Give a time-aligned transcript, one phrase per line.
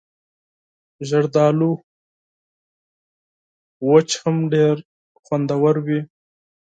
[1.09, 1.71] زردالو
[3.89, 4.83] وچې هم ډېرې
[5.23, 5.99] خوندورې وي.